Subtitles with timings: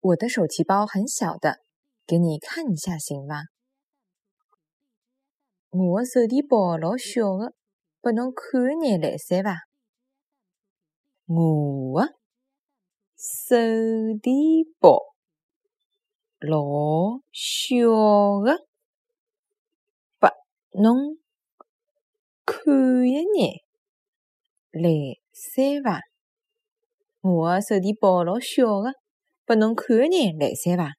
[0.00, 1.58] 我的手提包很小的，
[2.06, 3.42] 给你看一下行吗？
[5.70, 7.52] 我的手提包老小的，
[8.00, 9.66] 拨侬看一眼来塞伐？
[11.26, 12.14] 我的
[13.18, 15.00] 手提包
[16.38, 18.66] 老小的，
[20.20, 20.30] 拨
[20.80, 21.18] 侬
[22.46, 22.72] 看
[23.04, 23.64] 一眼
[24.70, 24.90] 来
[25.32, 26.02] 塞伐？
[27.20, 28.94] 我的手提包老小的，
[29.48, 30.92] 拨侬看一眼来三伐？